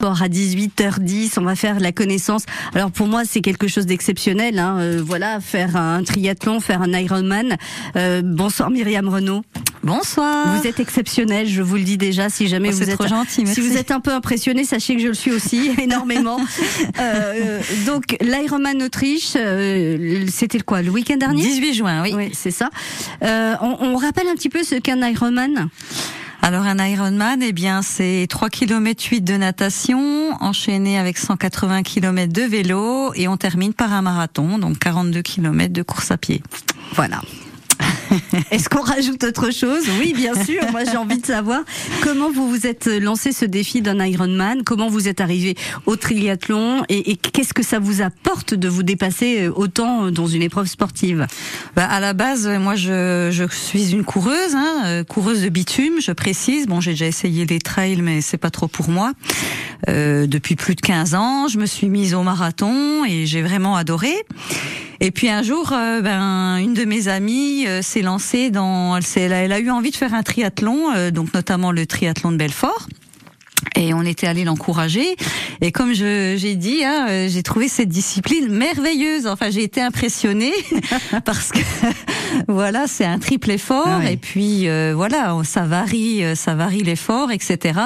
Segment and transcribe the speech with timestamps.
[0.00, 2.44] à 18h10, on va faire la connaissance.
[2.72, 4.60] Alors pour moi, c'est quelque chose d'exceptionnel.
[4.60, 4.76] Hein.
[4.78, 7.56] Euh, voilà, faire un triathlon, faire un Ironman.
[7.96, 9.42] Euh, bonsoir Myriam Renaud.
[9.82, 10.54] Bonsoir.
[10.56, 12.28] Vous êtes exceptionnel, je vous le dis déjà.
[12.28, 15.02] Si jamais oh, vous êtes trop gentil, si vous êtes un peu impressionné, sachez que
[15.02, 16.38] je le suis aussi énormément.
[17.00, 21.42] euh, donc l'Ironman Autriche, euh, c'était quoi le week-end dernier?
[21.42, 22.12] 18 juin, oui.
[22.14, 22.70] Oui, c'est ça.
[23.24, 25.68] Euh, on, on rappelle un petit peu ce qu'est un Ironman?
[26.40, 32.32] Alors un Ironman, eh bien c'est 3 km 8 de natation enchaîné avec 180 km
[32.32, 36.42] de vélo et on termine par un marathon, donc 42 km de course à pied.
[36.94, 37.20] Voilà.
[38.50, 39.84] Est-ce qu'on rajoute autre chose?
[40.00, 40.62] Oui, bien sûr.
[40.72, 41.60] Moi, j'ai envie de savoir
[42.02, 45.56] comment vous vous êtes lancé ce défi d'un Ironman, comment vous êtes arrivé
[45.86, 46.82] au triathlon?
[46.88, 51.26] Et, et qu'est-ce que ça vous apporte de vous dépasser autant dans une épreuve sportive?
[51.76, 56.00] Bah, À la base, moi, je, je suis une coureuse, hein, euh, coureuse de bitume,
[56.00, 56.66] je précise.
[56.66, 59.12] Bon, j'ai déjà essayé les trails, mais c'est pas trop pour moi.
[59.88, 63.76] Euh, depuis plus de 15 ans, je me suis mise au marathon et j'ai vraiment
[63.76, 64.12] adoré.
[65.00, 69.32] Et puis un jour, euh, ben, une de mes amies euh, s'est lancée dans, elle,
[69.32, 72.88] elle, a eu envie de faire un triathlon, euh, donc notamment le triathlon de Belfort.
[73.76, 75.16] Et on était allé l'encourager.
[75.60, 79.26] Et comme j'ai dit, hein, j'ai trouvé cette discipline merveilleuse.
[79.26, 80.52] Enfin, j'ai été impressionnée
[81.24, 81.58] parce que
[82.48, 83.86] voilà, c'est un triple effort.
[83.86, 84.12] Ah oui.
[84.12, 87.78] Et puis euh, voilà, ça varie, ça varie l'effort, etc.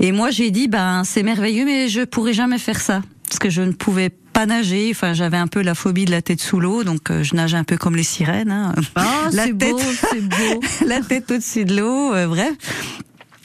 [0.00, 3.48] Et moi, j'ai dit, ben c'est merveilleux, mais je pourrais jamais faire ça parce que
[3.48, 4.88] je ne pouvais pas nager.
[4.90, 7.56] Enfin, j'avais un peu la phobie de la tête sous l'eau, donc euh, je nageais
[7.56, 8.50] un peu comme les sirènes.
[8.50, 8.74] Hein.
[8.96, 9.00] Oh,
[9.32, 10.60] la tête, beau, beau.
[10.86, 12.52] la tête au-dessus de l'eau, euh, bref.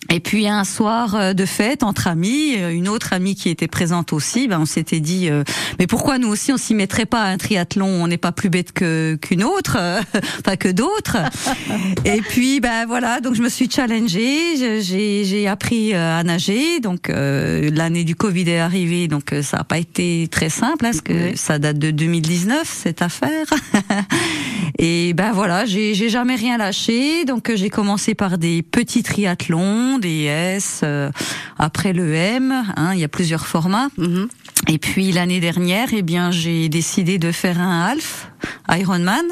[0.09, 4.13] Et puis un soir euh, de fête entre amis, une autre amie qui était présente
[4.13, 5.43] aussi, ben on s'était dit euh,
[5.79, 7.87] mais pourquoi nous aussi on s'y mettrait pas à un triathlon?
[7.87, 10.01] On n'est pas plus bête que qu'une autre, euh,
[10.39, 11.17] enfin que d'autres.
[12.05, 16.79] Et puis ben voilà, donc je me suis challengée, j'ai j'ai appris à nager.
[16.79, 21.01] Donc euh, l'année du Covid est arrivée, donc ça n'a pas été très simple parce
[21.01, 23.45] que ça date de 2019 cette affaire.
[24.79, 27.25] Et ben voilà, j'ai j'ai jamais rien lâché.
[27.25, 31.11] Donc j'ai commencé par des petits triathlons des S, euh,
[31.57, 33.89] après le M, hein, il y a plusieurs formats.
[33.97, 34.27] Mm -hmm.
[34.67, 38.29] Et puis l'année dernière, eh bien, j'ai décidé de faire un half
[38.69, 39.25] Ironman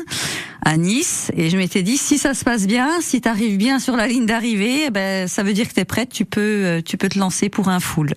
[0.61, 3.79] à Nice et je m'étais dit si ça se passe bien, si tu arrives bien
[3.79, 6.81] sur la ligne d'arrivée, eh ben ça veut dire que tu es prête, tu peux
[6.89, 8.09] tu peux te lancer pour un full.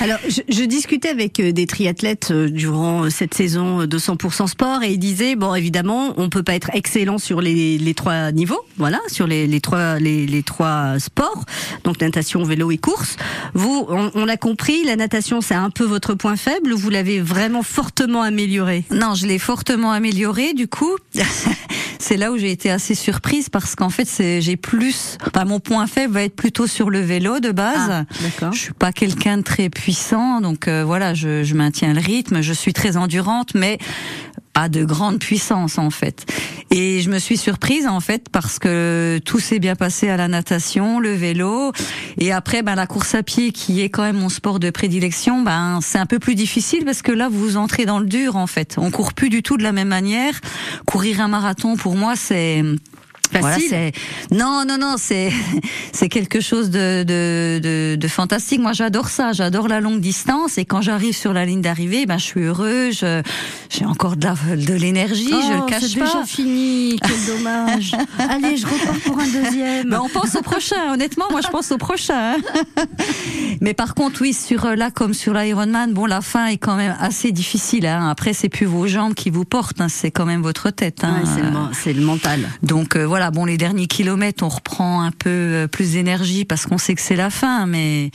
[0.00, 4.98] Alors, je, je, discutais avec des triathlètes durant cette saison de 100% sport et ils
[4.98, 9.26] disaient bon, évidemment, on peut pas être excellent sur les, les trois niveaux, voilà, sur
[9.26, 11.44] les, les trois les, les, trois sports,
[11.84, 13.16] donc natation, vélo et course.
[13.54, 16.90] Vous, on, on l'a compris, la natation c'est un peu votre point faible ou vous
[16.90, 18.84] l'avez vraiment fortement amélioré?
[18.90, 20.54] Non, je l'ai fortement amélioré.
[20.54, 20.96] Du coup,
[21.98, 25.18] c'est là où j'ai été assez surprise parce qu'en fait, c'est j'ai plus.
[25.26, 27.90] Enfin, mon point faible va être plutôt sur le vélo de base.
[27.90, 28.52] Ah, d'accord.
[28.52, 29.89] Je suis pas quelqu'un de très puissant,
[30.40, 32.40] donc euh, voilà, je, maintiens le rythme.
[32.40, 33.78] Je suis très endurante, mais
[34.52, 36.26] pas de grande puissance en fait.
[36.70, 40.28] Et je me suis surprise en fait parce que tout s'est bien passé à la
[40.28, 41.72] natation, le vélo
[42.18, 45.42] et après ben la course à pied qui est quand même mon sport de prédilection,
[45.42, 48.46] ben c'est un peu plus difficile parce que là vous entrez dans le dur en
[48.48, 48.74] fait.
[48.76, 50.40] On court plus du tout de la même manière.
[50.84, 52.64] Courir un marathon pour moi c'est
[53.30, 53.68] Facile.
[53.68, 53.90] Voilà,
[54.32, 55.32] non, non, non, c'est
[55.92, 58.60] c'est quelque chose de, de, de, de fantastique.
[58.60, 59.32] Moi, j'adore ça.
[59.32, 60.58] J'adore la longue distance.
[60.58, 62.90] Et quand j'arrive sur la ligne d'arrivée, ben, je suis heureux.
[62.90, 65.30] J'ai encore de, la, de l'énergie.
[65.32, 66.06] Oh, je le cache c'est pas.
[66.06, 66.98] déjà fini.
[67.00, 67.92] Quel dommage.
[68.18, 69.90] Allez, je repars pour un deuxième.
[69.90, 70.92] Ben, on pense au prochain.
[70.92, 72.36] Honnêtement, moi, je pense au prochain.
[72.36, 72.36] Hein.
[73.60, 76.96] Mais par contre, oui, sur là comme sur l'Ironman, bon, la fin est quand même
[77.00, 77.86] assez difficile.
[77.86, 78.08] Hein.
[78.08, 79.80] Après, c'est plus vos jambes qui vous portent.
[79.80, 79.88] Hein.
[79.88, 81.04] C'est quand même votre tête.
[81.04, 81.20] Hein.
[81.22, 82.48] Ouais, c'est, le, le mental.
[82.62, 83.19] Donc euh, voilà.
[83.30, 87.16] Bon, les derniers kilomètres, on reprend un peu plus d'énergie parce qu'on sait que c'est
[87.16, 88.10] la fin, mais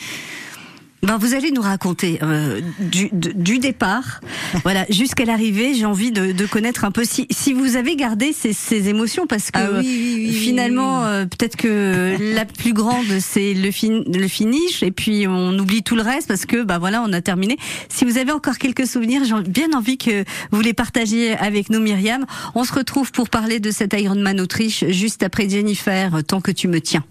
[1.03, 4.22] ben, vous allez nous raconter euh, du, du, départ,
[4.63, 5.75] voilà, jusqu'à l'arrivée.
[5.75, 9.28] J'ai envie de, de, connaître un peu si, si vous avez gardé ces, ces émotions,
[9.28, 13.72] parce que ah oui, oui, oui, finalement, euh, peut-être que la plus grande c'est le,
[13.72, 17.13] fin, le finish, et puis on oublie tout le reste parce que bah voilà, on
[17.13, 17.57] a terminé.
[17.89, 21.80] Si vous avez encore quelques souvenirs, j'ai bien envie que vous les partagiez avec nous,
[21.80, 22.25] Myriam.
[22.56, 26.68] On se retrouve pour parler de cet Ironman Autriche juste après Jennifer, tant que tu
[26.68, 27.03] me tiens.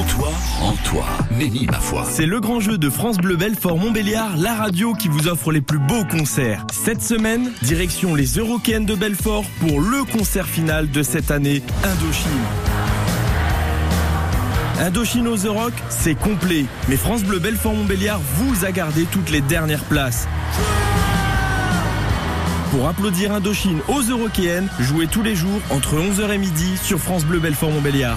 [0.00, 0.32] Comptoir
[0.62, 1.04] en toi,
[1.36, 2.06] Méni ma foi.
[2.10, 5.60] C'est le grand jeu de France Bleu Belfort Montbéliard, la radio qui vous offre les
[5.60, 6.64] plus beaux concerts.
[6.72, 12.30] Cette semaine, direction les Eurokéennes de Belfort pour le concert final de cette année, Indochine.
[14.78, 19.42] Indochine aux The c'est complet, mais France Bleu Belfort Montbéliard vous a gardé toutes les
[19.42, 20.26] dernières places.
[22.70, 27.26] Pour applaudir Indochine aux Eurokéennes, jouez tous les jours entre 11h et midi sur France
[27.26, 28.16] Bleu Belfort Montbéliard.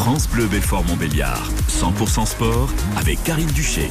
[0.00, 1.50] France Bleu Belfort Montbéliard.
[1.68, 3.90] 100% sport avec Karine Duché.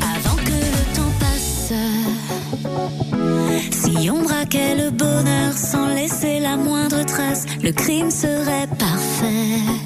[0.00, 1.72] Avant que le temps passe,
[3.72, 9.81] si on braquait le bonheur sans laisser la moindre trace, le crime serait parfait.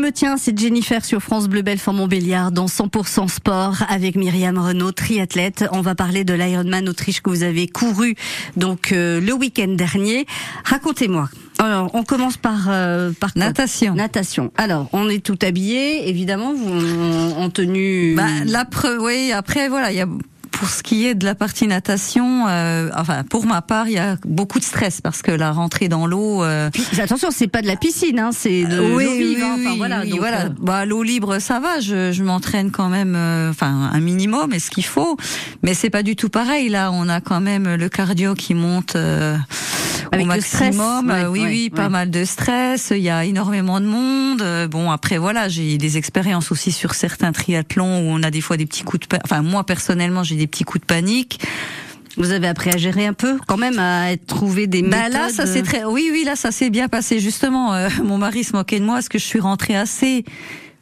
[0.00, 4.92] Me tiens, c'est Jennifer sur France Bleu Belfort Montbéliard dans 100% sport avec Myriam Renaud,
[4.92, 5.66] triathlète.
[5.72, 8.14] On va parler de l'Ironman Autriche que vous avez couru
[8.56, 10.26] donc euh, le week-end dernier.
[10.64, 11.28] Racontez-moi.
[11.58, 13.94] Alors, on commence par euh, par Natation.
[13.94, 14.50] Natation.
[14.56, 18.14] Alors, on est tout habillé, évidemment, vous en, en tenue.
[18.14, 19.32] Bah, la preuve, oui.
[19.32, 20.08] Après, voilà, il y a
[20.60, 23.98] pour ce qui est de la partie natation, euh, enfin pour ma part, il y
[23.98, 26.44] a beaucoup de stress parce que la rentrée dans l'eau.
[26.44, 26.68] euh,
[27.02, 29.42] attention, c'est pas de la piscine, hein, c'est de l'eau vive.
[29.42, 29.56] hein.
[29.58, 30.44] Enfin, voilà, oui, donc, voilà.
[30.44, 31.80] euh, Bah, l'eau libre, ça va.
[31.80, 35.16] Je, je m'entraîne quand même, euh, enfin un minimum, et ce qu'il faut?
[35.62, 36.68] Mais c'est pas du tout pareil.
[36.68, 39.38] Là, on a quand même le cardio qui monte euh,
[40.12, 41.08] Avec au le stress, maximum.
[41.08, 42.92] ouais, Euh, oui, ouais, oui, pas mal de stress.
[42.94, 44.42] Il y a énormément de monde.
[44.42, 48.40] Euh, Bon, après voilà, j'ai des expériences aussi sur certains triathlons où on a des
[48.40, 51.40] fois des petits coups de, enfin moi personnellement, j'ai des petits coups de panique.
[52.16, 55.12] Vous avez appris à gérer un peu, quand même, à être- trouver des Bah méthodes.
[55.12, 57.20] là, ça c'est très, oui, oui, là, ça s'est bien passé.
[57.20, 60.24] Justement, euh, mon mari se moquait de moi parce que je suis rentrée assez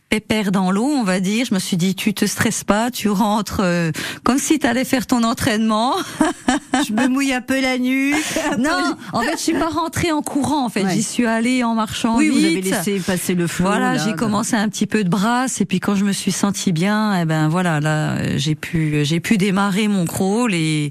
[0.08, 1.46] pépère dans l'eau, on va dire.
[1.48, 3.92] Je me suis dit, tu te stresses pas, tu rentres euh,
[4.24, 5.94] comme si tu allais faire ton entraînement.
[6.86, 8.16] Je me mouille un peu la nuque.
[8.58, 10.64] non, en fait, je suis pas rentrée en courant.
[10.64, 10.94] En fait, Ouais.
[10.94, 12.38] j'y suis allée en marchant Oui, vite.
[12.38, 13.66] vous avez laissé passer le flot.
[13.66, 16.32] Voilà, là, j'ai commencé un petit peu de brasse et puis quand je me suis
[16.32, 20.90] sentie bien, eh ben voilà, là j'ai pu j'ai pu démarrer mon crawl et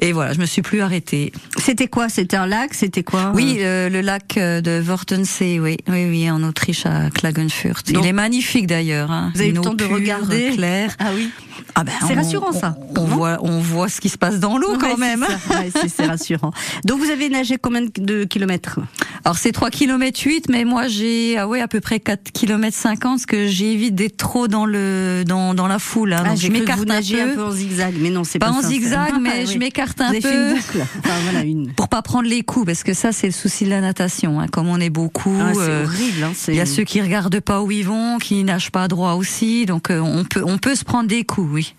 [0.00, 1.32] et voilà, je me suis plus arrêtée.
[1.58, 2.08] C'était quoi?
[2.08, 2.74] C'était un lac?
[2.74, 3.32] C'était quoi?
[3.34, 7.90] Oui, le, le lac euh, de Wortensee, oui, oui, oui, en Autriche à Klagenfurt.
[7.92, 9.10] Donc- Il est magnifique d'ailleurs.
[9.10, 9.30] Hein.
[9.34, 10.50] Vous avez eu le temps de regarder?
[10.54, 10.94] claire.
[10.98, 11.30] Ah oui.
[11.74, 14.58] Ah ben, C'est on- rassurant, ça, On, voit, on voit ce qui se passe dans
[14.58, 15.22] l'eau Ouais, quand c'est même.
[15.50, 16.52] Ouais, c'est- rassurant.
[16.84, 18.78] Donc vous avez nagé combien de kilomètres?
[19.24, 22.74] Alors c'est 3 km 8 mais moi j'ai ah ouais à peu près 4 km
[22.76, 26.22] 50 parce que j'évite d'être trop dans le dans, dans la foule hein.
[26.24, 27.42] Ah, Donc, je m'écarte un peu.
[27.42, 29.58] en zigzag, mais non, c'est pas, Pas en zigzag mais Ah, je oui.
[29.58, 30.28] m'écarte Vous un avez peu.
[30.28, 30.86] fait une boucle.
[30.98, 31.72] Enfin, voilà, une.
[31.74, 34.40] Pour pas prendre les coups, parce que ça c'est le souci de la natation.
[34.40, 34.46] Hein.
[34.48, 36.24] Comme on est beaucoup, Ah, c'est euh, horrible.
[36.24, 39.12] Hein, il y a ceux qui regardent pas où ils vont, qui nagent pas droit
[39.12, 41.74] aussi, donc euh, on peut on peut se prendre des coups, oui.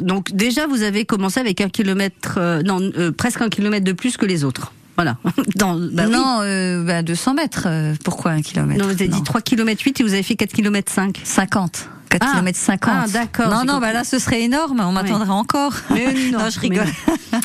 [0.00, 3.92] Donc déjà, vous avez commencé avec un kilomètre, euh, non, euh, presque un kilomètre de
[3.92, 4.72] plus que les autres.
[4.96, 5.16] Voilà.
[5.56, 6.12] Dans, bah oui.
[6.12, 7.62] non, euh, bah, 200 mètres.
[7.66, 8.78] euh, pourquoi un kilomètre?
[8.80, 11.20] Non, vous avez dit 3 km 8 et vous avez fait 4 km 5.
[11.24, 11.88] 50.
[12.12, 12.32] 4 Ah.
[12.36, 12.92] km 50.
[12.94, 13.80] Ah, d'accord, Non, non, compris.
[13.80, 14.80] bah là, ce serait énorme.
[14.86, 15.72] On m'attendrait encore.
[15.90, 16.86] Mais non, je rigole.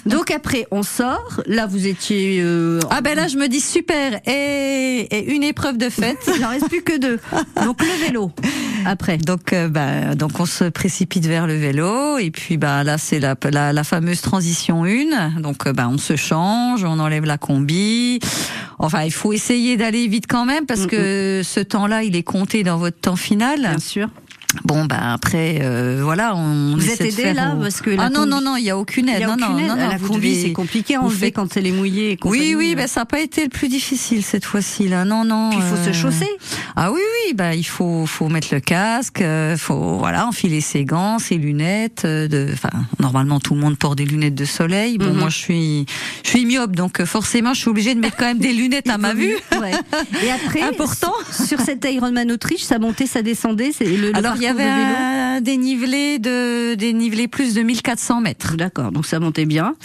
[0.05, 0.17] non.
[0.17, 1.41] Donc après, on sort.
[1.45, 2.39] Là, vous étiez.
[2.41, 4.19] euh, Ah ben là, je me dis super.
[4.27, 6.17] Et, et une épreuve de fête.
[6.35, 7.19] Il n'en reste plus que deux.
[7.63, 8.31] Donc le vélo.
[8.85, 9.17] Après.
[9.17, 13.19] Donc, euh, bah, donc on se précipite vers le vélo et puis bah là c'est
[13.19, 15.39] la, la, la fameuse transition 1.
[15.41, 18.19] Donc euh, bah on se change, on enlève la combi.
[18.79, 22.63] Enfin, il faut essayer d'aller vite quand même parce que ce temps-là, il est compté
[22.63, 23.59] dans votre temps final.
[23.61, 24.07] Bien sûr.
[24.63, 28.39] Bon bah après euh, voilà, on Vous êtes aidé là parce que Ah non non
[28.39, 29.23] non, il y a aucune aide.
[29.23, 29.67] A non aucune non aide.
[29.67, 32.13] non non, la combi, devez- c'est compliqué à enlever faites- quand elle est mouillée.
[32.13, 32.17] et.
[32.23, 35.03] Oui, oui, ben ça n'a pas été le plus difficile cette fois-ci là.
[35.03, 35.49] Non, non.
[35.49, 36.29] Puis il faut se euh, chausser.
[36.77, 40.85] Ah oui, oui, bah il faut, faut mettre le casque, euh, faut voilà enfiler ses
[40.85, 42.03] gants, ses lunettes.
[42.05, 44.97] euh, De, enfin, normalement tout le monde porte des lunettes de soleil.
[44.97, 45.17] Bon, Mhm.
[45.19, 45.85] moi je suis,
[46.23, 48.89] je suis myope, donc euh, forcément je suis obligée de mettre quand même des lunettes
[48.89, 49.35] à ma vue.
[49.59, 49.71] Ouais.
[50.25, 51.13] Et après, Important.
[51.31, 53.71] sur cet Ironman Autriche, ça montait, ça descendait.
[53.77, 58.21] C'est le, le Alors il y avait de un dénivelé de dénivelé plus de 1400
[58.21, 58.55] mètres.
[58.55, 59.75] D'accord, donc ça montait bien.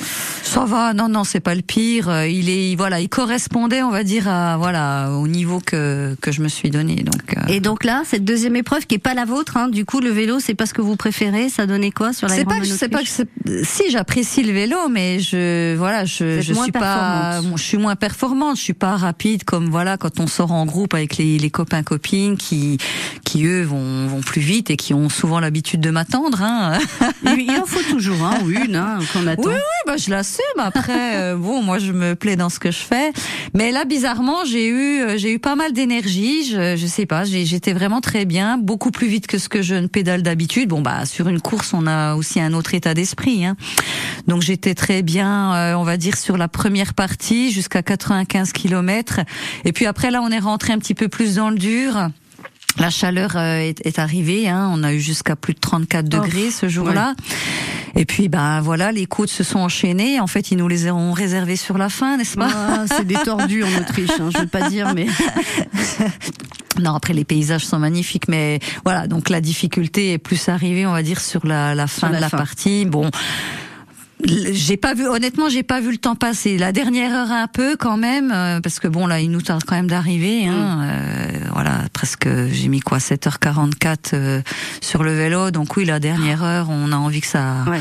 [0.43, 2.09] Ça va, non, non, c'est pas le pire.
[2.09, 6.31] Euh, Il est, voilà, il correspondait, on va dire, à voilà, au niveau que que
[6.33, 6.97] je me suis donné.
[6.97, 7.37] Donc.
[7.37, 10.01] euh, Et donc là, cette deuxième épreuve qui est pas la vôtre, hein, du coup,
[10.01, 11.49] le vélo, c'est pas ce que vous préférez.
[11.49, 13.29] Ça donnait quoi sur la C'est pas que sais pas que c'est-
[13.65, 18.57] si j'apprécie le vélo, mais je voilà, je je suis pas, je suis moins performante,
[18.57, 21.83] je suis pas rapide comme voilà quand on sort en groupe avec les, les copains
[21.83, 22.79] copines qui
[23.25, 26.43] qui eux vont vont plus vite et qui ont souvent l'habitude de m'attendre.
[26.43, 26.79] Hein.
[27.25, 29.43] Il en faut toujours hein, ou une hein, qu'on attend.
[29.49, 30.43] Oui, oui, bah, je l'assume.
[30.59, 33.13] Après, euh, bon, moi, je me plais dans ce que je fais.
[33.55, 36.45] Mais là, bizarrement, j'ai eu, euh, j'ai eu pas mal d'énergie.
[36.45, 39.75] Je, je sais pas, j'étais vraiment très bien, beaucoup plus vite que ce que je
[39.75, 40.69] ne pédale d'habitude.
[40.69, 43.45] Bon, bah, sur une course, on a aussi un autre état d'esprit.
[43.45, 43.57] Hein.
[44.27, 49.21] Donc, j'étais très bien, euh, on va dire, sur la première partie, jusqu'à 95 km.
[49.65, 52.11] Et puis après, là, on est rentré un petit peu plus dans le dur.
[52.79, 54.71] La chaleur euh, est, est arrivée, hein.
[54.73, 57.15] on a eu jusqu'à plus de 34 degrés ce jour-là.
[57.95, 60.19] Et puis ben voilà, les côtes se sont enchaînées.
[60.21, 62.49] En fait, ils nous les ont réservées sur la fin, n'est-ce pas?
[62.51, 65.07] Ah, c'est des tordus en Autriche, hein, je veux pas dire, mais
[66.81, 70.93] Non, après les paysages sont magnifiques, mais voilà, donc la difficulté est plus arrivée, on
[70.93, 72.39] va dire, sur la, la fin la de la fin.
[72.39, 72.87] partie.
[72.87, 73.11] Bon.
[74.25, 76.57] J'ai pas vu, honnêtement, j'ai pas vu le temps passer.
[76.57, 79.65] La dernière heure un peu quand même, euh, parce que bon là, il nous tarde
[79.67, 80.47] quand même d'arriver.
[80.47, 84.43] Hein, euh, voilà, presque, j'ai mis quoi, 7h44 euh,
[84.81, 85.51] sur le vélo.
[85.51, 87.81] Donc oui, la dernière heure, on a envie que ça, ouais.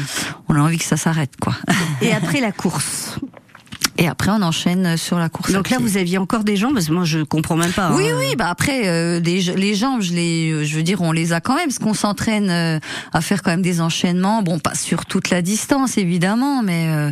[0.50, 1.56] on a envie que ça s'arrête, quoi.
[2.02, 3.20] Et après la course?
[4.02, 5.52] Et après, on enchaîne sur la course.
[5.52, 5.86] à Donc là, pied.
[5.86, 7.92] vous aviez encore des jambes, parce que moi, je comprends même pas.
[7.94, 8.16] Oui, hein.
[8.18, 11.40] oui, bah après euh, des, les jambes, je les, je veux dire, on les a
[11.40, 12.80] quand même, parce qu'on s'entraîne euh,
[13.14, 14.42] à faire quand même des enchaînements.
[14.42, 17.12] Bon, pas sur toute la distance évidemment, mais euh,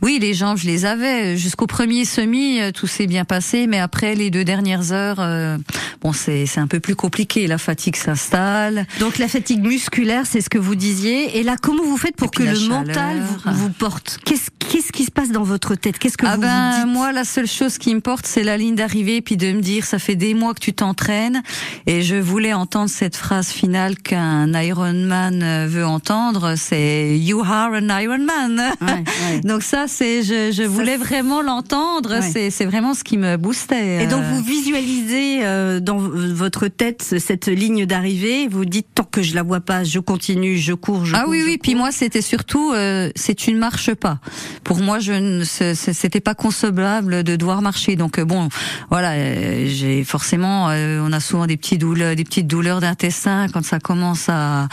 [0.00, 3.80] oui, les jambes, je les avais jusqu'au premier semi, euh, tout s'est bien passé, mais
[3.80, 5.58] après les deux dernières heures, euh,
[6.02, 7.48] bon, c'est c'est un peu plus compliqué.
[7.48, 8.86] La fatigue s'installe.
[9.00, 11.38] Donc la fatigue musculaire, c'est ce que vous disiez.
[11.38, 12.68] Et là, comment vous faites pour que le chaleur.
[12.86, 14.18] mental vous, vous porte?
[14.24, 15.98] Qu'est-ce qu'est-ce qui se passe dans votre tête?
[15.98, 16.92] Qu'est-ce que ah vous ben vous dites?
[16.94, 19.84] moi la seule chose qui me porte c'est la ligne d'arrivée puis de me dire
[19.84, 21.42] ça fait des mois que tu t'entraînes
[21.86, 27.70] et je voulais entendre cette phrase finale qu'un Ironman euh, veut entendre c'est you are
[27.72, 28.60] an Ironman.
[28.80, 29.40] Ouais, ouais.
[29.44, 32.30] Donc ça c'est je, je voulais vraiment l'entendre Ouais.
[32.32, 34.04] c'est c'est vraiment ce qui me boostait.
[34.04, 34.30] Et donc euh.
[34.34, 38.48] vous visualisez euh, dans votre tête cette ligne d'arrivée.
[38.48, 41.30] Vous dites tant que je la vois pas, je continue, je cours, je Ah cours,
[41.30, 41.80] oui je oui puis cours.
[41.80, 44.18] moi c'était surtout euh, c'est tu ne marches pas.
[44.64, 47.96] Pour moi je ne c'était pas concevable de devoir marcher.
[47.96, 48.48] Donc euh, bon
[48.90, 53.46] voilà euh, j'ai forcément euh, on a souvent des petits douleurs des petites douleurs d'intestin
[53.52, 54.68] quand ça commence à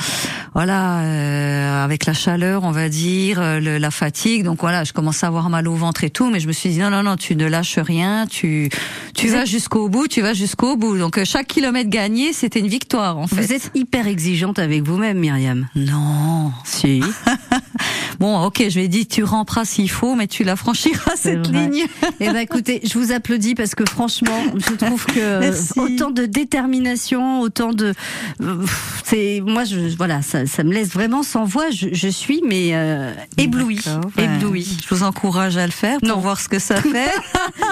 [0.54, 4.44] voilà euh, avec la chaleur on va dire le- la fatigue.
[4.44, 6.70] Donc voilà je commence à avoir mal au ventre et tout mais je me suis
[6.70, 8.26] dit non non non tu ne lâches rien.
[8.28, 8.70] Tu
[9.16, 10.98] tu vas êtes- jusqu'au bout tu vas jusqu'au bout.
[10.98, 13.42] Donc chaque kilomètre gagné c'était une victoire en fait.
[13.42, 15.68] Vous êtes hyper exigeante avec vous-même, Myriam.
[15.76, 16.52] non.
[16.64, 17.02] Si.
[18.20, 21.48] Bon, ok, je lui ai dit, tu ramperas s'il faut, mais tu la franchiras cette
[21.48, 21.68] vrai.
[21.68, 21.86] ligne.
[22.20, 25.72] Eh ben écoutez, je vous applaudis parce que franchement, je trouve que Merci.
[25.80, 27.94] autant de détermination, autant de,
[29.04, 31.70] c'est moi je voilà, ça, ça me laisse vraiment sans voix.
[31.70, 33.82] Je, je suis mais euh, éblouie.
[33.86, 36.18] Je vous encourage à le faire pour Non.
[36.20, 37.12] voir ce que ça fait.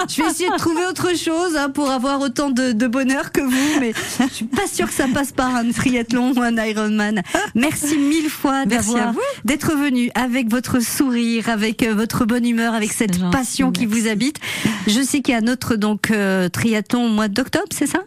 [0.08, 3.40] Je vais essayer de trouver autre chose hein, pour avoir autant de, de bonheur que
[3.40, 3.92] vous, mais
[4.28, 7.22] je suis pas sûre que ça passe par un triathlon ou un Ironman.
[7.54, 9.20] Merci mille fois Merci à d'avoir vous.
[9.44, 13.86] d'être venu avec votre sourire, avec euh, votre bonne humeur, avec cette gentil, passion qui
[13.86, 14.38] vous habite.
[14.86, 18.00] Je sais qu'il y a un autre donc euh, triathlon au mois d'octobre, c'est ça?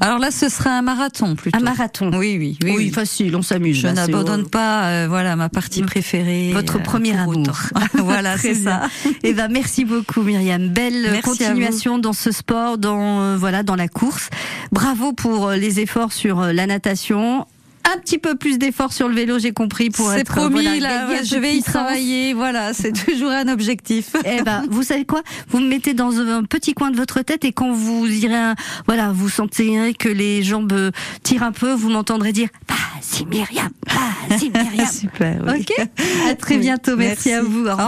[0.00, 1.58] Alors là, ce sera un marathon plutôt.
[1.58, 2.10] Un marathon.
[2.12, 2.74] Oui, oui, oui.
[2.76, 2.90] oui.
[2.90, 3.78] facile, on s'amuse.
[3.78, 6.52] Je n'abandonne pas, euh, voilà, ma partie préférée.
[6.52, 7.56] Votre euh, premier amour.
[7.94, 8.88] voilà, c'est ça.
[9.04, 9.12] bien.
[9.22, 10.68] Eh ben, merci beaucoup, Myriam.
[10.68, 14.28] Belle Merci continuation dans ce sport, dans euh, voilà, dans la course.
[14.72, 17.46] Bravo pour les efforts sur la natation.
[17.94, 20.78] Un petit peu plus d'efforts sur le vélo, j'ai compris, pour C'est être promis, voilà,
[21.06, 22.34] là, je vais y travailler.
[22.34, 24.16] Voilà, c'est toujours un objectif.
[24.24, 25.22] Eh ben, vous savez quoi?
[25.50, 28.54] Vous me mettez dans un petit coin de votre tête et quand vous irez, un-
[28.86, 30.90] voilà, vous sentirez que les jambes euh,
[31.22, 33.68] tirent un peu, vous m'entendrez dire "Vas-y Myriam,
[34.28, 35.42] vas-y Myriam." Super.
[35.46, 35.60] oui.
[35.60, 35.86] Ok?
[36.28, 36.96] À très bientôt.
[36.96, 37.32] Merci, Merci.
[37.34, 37.66] à vous.
[37.66, 37.80] Au revoir.